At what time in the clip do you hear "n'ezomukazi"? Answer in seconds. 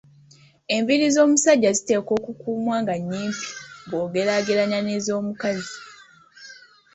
4.81-5.79